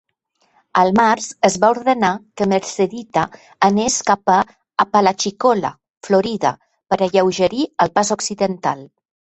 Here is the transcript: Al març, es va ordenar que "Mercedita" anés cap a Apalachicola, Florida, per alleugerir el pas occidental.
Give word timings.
Al 0.83 0.87
març, 0.99 1.27
es 1.49 1.57
va 1.63 1.69
ordenar 1.73 2.09
que 2.41 2.47
"Mercedita" 2.55 3.27
anés 3.69 4.01
cap 4.09 4.35
a 4.39 4.41
Apalachicola, 4.87 5.75
Florida, 6.11 6.57
per 6.91 7.01
alleugerir 7.09 7.73
el 7.87 7.99
pas 8.01 8.17
occidental. 8.21 8.87